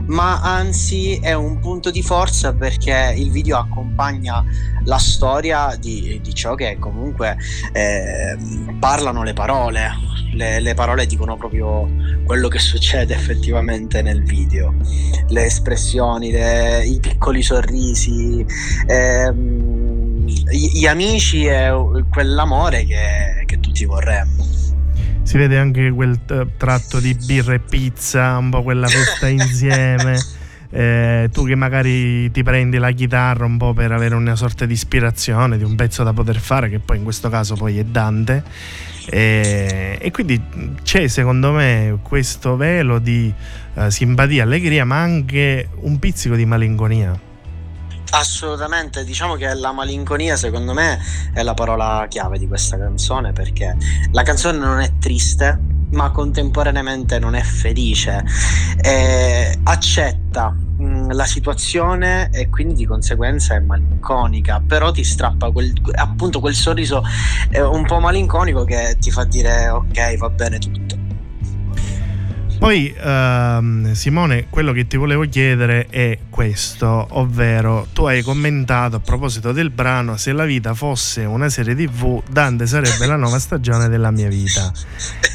[0.06, 4.44] ma anzi è un punto di forza perché il video accompagna
[4.84, 7.36] la storia di, di ciò che comunque
[7.72, 8.36] eh,
[8.78, 10.08] parlano le parole.
[10.32, 11.88] Le, le parole dicono proprio
[12.24, 14.74] quello che succede effettivamente nel video,
[15.28, 18.44] le espressioni, le- i piccoli sorrisi,
[18.86, 21.72] ehm, gli, amici e
[22.12, 24.59] quell'amore che, che tutti vorremmo.
[25.30, 26.18] Si vede anche quel
[26.56, 30.18] tratto di birra e pizza, un po' quella festa insieme.
[30.70, 34.72] Eh, tu che magari ti prendi la chitarra un po' per avere una sorta di
[34.72, 38.42] ispirazione di un pezzo da poter fare, che poi in questo caso poi è Dante.
[39.08, 40.42] Eh, e quindi
[40.82, 43.32] c'è secondo me questo velo di
[43.74, 47.29] eh, simpatia, allegria, ma anche un pizzico di malinconia.
[48.12, 50.98] Assolutamente, diciamo che la malinconia secondo me
[51.32, 53.76] è la parola chiave di questa canzone perché
[54.10, 55.58] la canzone non è triste
[55.92, 58.24] ma contemporaneamente non è felice,
[58.82, 65.72] Eh, accetta mh, la situazione e quindi di conseguenza è malinconica, però ti strappa quel,
[65.94, 67.02] appunto quel sorriso
[67.50, 71.09] eh, un po' malinconico che ti fa dire ok va bene tutto.
[72.60, 79.00] Poi ehm, Simone, quello che ti volevo chiedere è questo, ovvero tu hai commentato a
[79.00, 83.88] proposito del brano se la vita fosse una serie tv, Dante sarebbe la nuova stagione
[83.88, 84.70] della mia vita.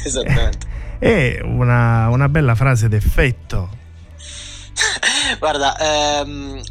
[0.04, 0.66] Esattamente.
[1.00, 3.70] È una, una bella frase d'effetto.
[5.40, 6.62] Guarda, ehm,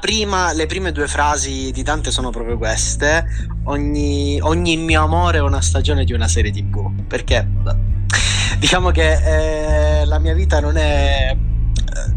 [0.00, 3.26] prima, le prime due frasi di Dante sono proprio queste.
[3.64, 6.92] Ogni, ogni mio amore è una stagione di una serie tv.
[7.08, 7.44] Perché
[8.58, 11.36] diciamo che eh, la mia vita non è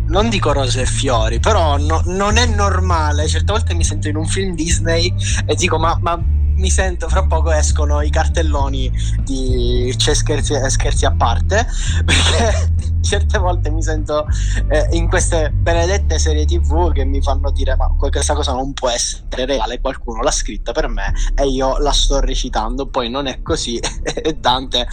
[0.07, 3.27] non dico rose e fiori, però no, non è normale.
[3.27, 5.13] Certe volte mi sento in un film Disney
[5.45, 6.19] e dico: Ma, ma
[6.57, 8.91] mi sento fra poco escono i cartelloni
[9.21, 11.65] di c'è scherzi, scherzi a parte
[12.03, 14.25] perché certe volte mi sento
[14.69, 18.89] eh, in queste benedette serie tv che mi fanno dire ma questa cosa non può
[18.89, 23.41] essere reale qualcuno l'ha scritta per me e io la sto recitando poi non è
[23.41, 23.79] così
[24.37, 24.87] Dante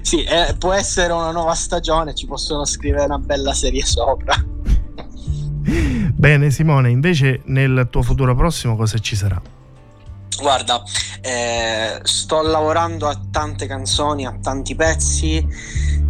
[0.00, 4.34] sì eh, può essere una nuova stagione ci possono scrivere una bella serie sopra
[6.18, 9.40] Bene Simone, invece nel tuo futuro prossimo cosa ci sarà?
[10.40, 10.82] Guarda,
[11.20, 15.46] eh, sto lavorando a tante canzoni, a tanti pezzi.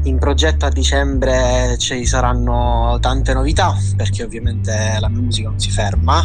[0.05, 5.71] In progetto a dicembre ci saranno tante novità perché ovviamente la mia musica non si
[5.71, 6.23] ferma.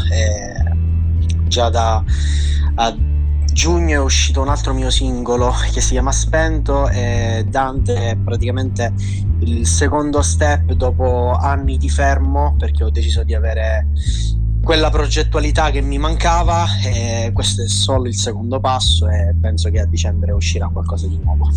[1.47, 2.04] già da
[3.54, 8.91] giugno è uscito un altro mio singolo che si chiama Spento e Dante è praticamente
[9.41, 13.88] il secondo step dopo anni di fermo perché ho deciso di avere
[14.64, 19.82] quella progettualità che mi mancava e questo è solo il secondo passo e penso che
[19.82, 21.51] a dicembre uscirà qualcosa di nuovo.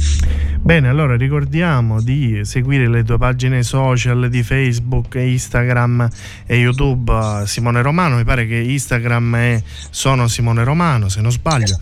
[0.61, 6.09] Bene, allora ricordiamo di seguire le tue pagine social di Facebook, Instagram
[6.47, 11.79] e YouTube Simone Romano, mi pare che Instagram è Sono Simone Romano se non sbaglio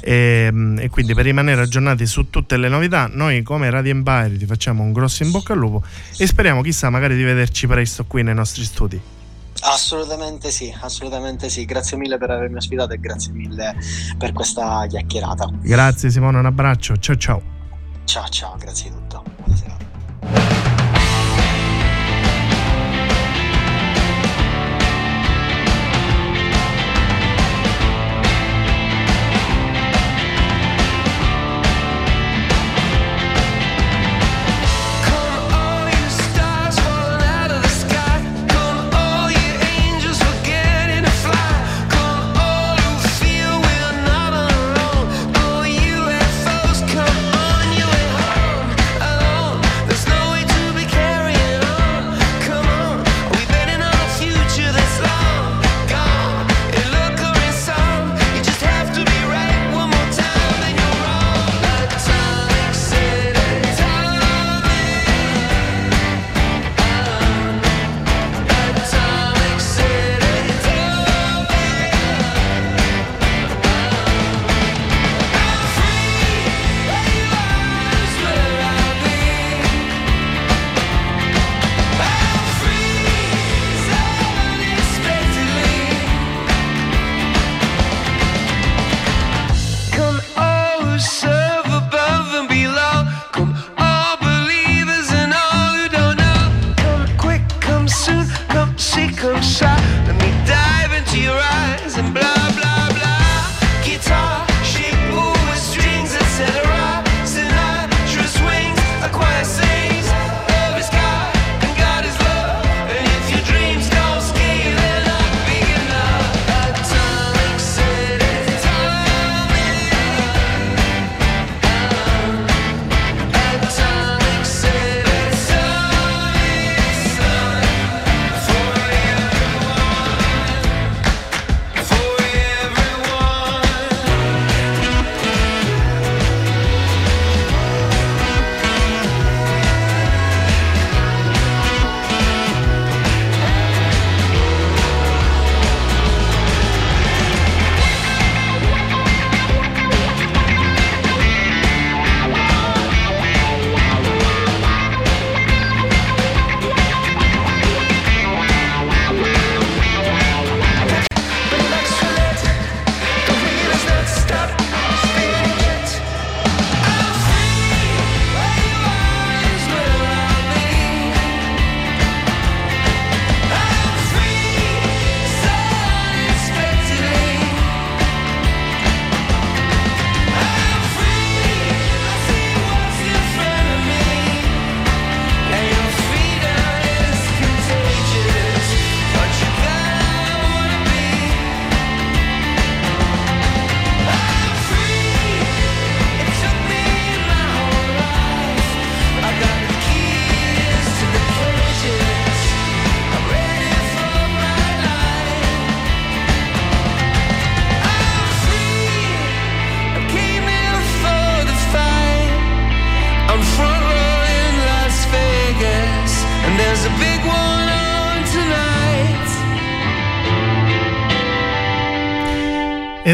[0.00, 4.46] e, e quindi per rimanere aggiornati su tutte le novità noi come Radio Empire ti
[4.46, 5.82] facciamo un grosso in bocca al lupo
[6.16, 9.17] e speriamo chissà magari di vederci presto qui nei nostri studi.
[9.62, 11.64] Assolutamente sì, assolutamente sì.
[11.64, 13.74] Grazie mille per avermi ospitato e grazie mille
[14.16, 15.50] per questa chiacchierata.
[15.60, 16.96] Grazie Simone, un abbraccio.
[16.96, 17.42] Ciao ciao.
[18.04, 19.22] Ciao ciao, grazie di tutto.
[19.44, 20.76] Buonasera.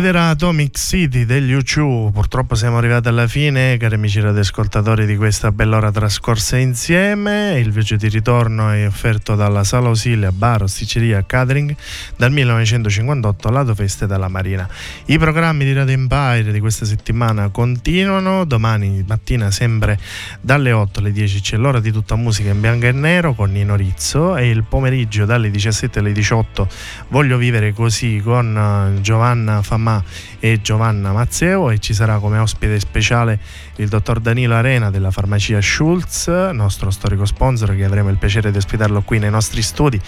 [0.04, 5.16] Ed era Atomic City degli UCU, purtroppo siamo arrivati alla fine, cari amici radioascoltatori di
[5.16, 10.64] questa bella ora trascorsa insieme, il viaggio di ritorno è offerto dalla Sala Osilia Bar,
[10.64, 11.74] Osticceria Catering
[12.16, 14.68] dal 1958 lato Feste della Marina.
[15.06, 19.98] I programmi di Radio Empire di questa settimana continuano, domani mattina sempre
[20.42, 23.74] dalle 8 alle 10 c'è l'ora di tutta musica in bianco e nero con Nino
[23.74, 24.36] Rizzo.
[24.36, 26.68] E il pomeriggio dalle 17 alle 18
[27.08, 29.93] voglio vivere così con eh, Giovanna Famani
[30.40, 33.38] E Giovanna Mazzeo e ci sarà come ospite speciale
[33.76, 38.56] il dottor Danilo Arena della farmacia Schulz, nostro storico sponsor che avremo il piacere di
[38.56, 40.00] ospitarlo qui nei nostri studi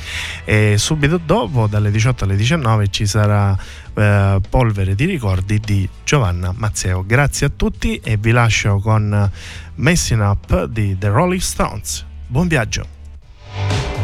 [0.45, 3.57] e subito dopo dalle 18 alle 19 ci sarà
[3.95, 7.05] eh, Polvere di ricordi di Giovanna Mazzeo.
[7.05, 9.30] Grazie a tutti e vi lascio con
[9.74, 12.05] Messing Up di The Rolling Stones.
[12.26, 13.95] Buon viaggio!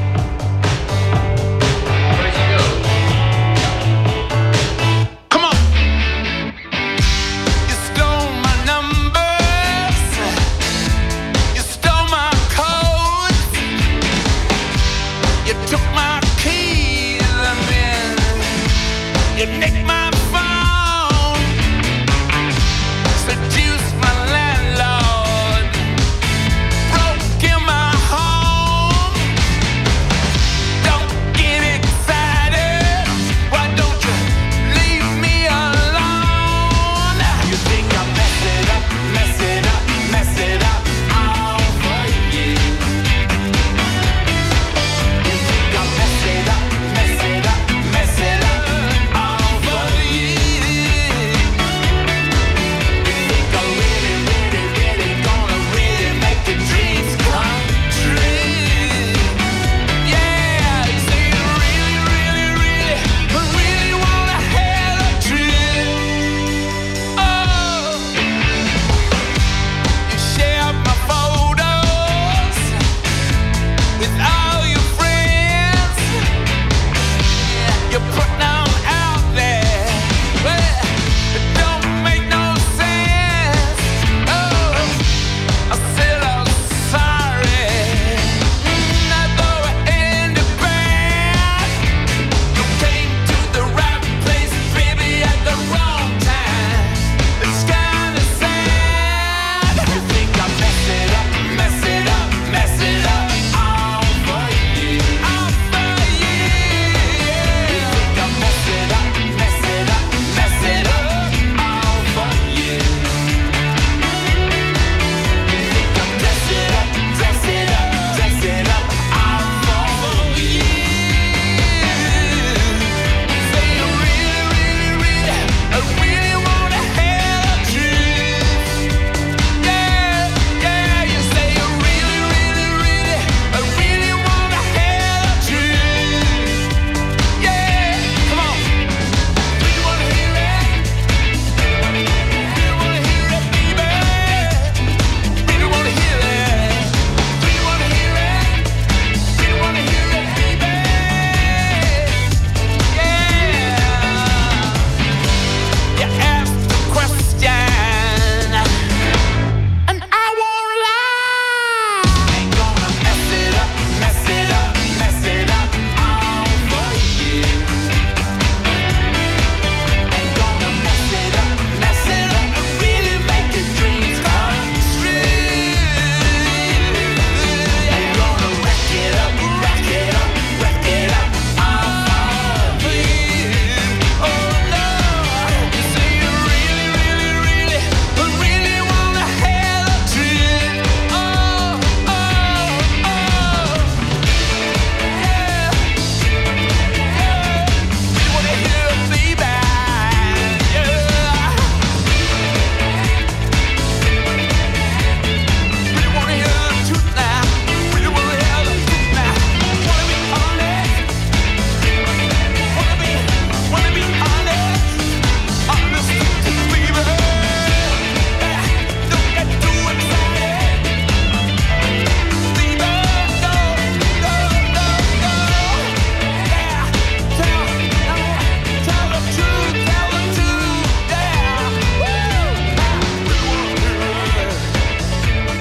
[15.72, 18.18] took my keys and then
[19.38, 20.11] you nicked my